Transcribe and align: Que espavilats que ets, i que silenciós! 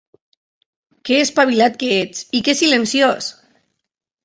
Que 1.09 1.19
espavilats 1.25 1.79
que 1.85 1.91
ets, 1.99 2.25
i 2.39 2.43
que 2.49 2.59
silenciós! 2.65 3.31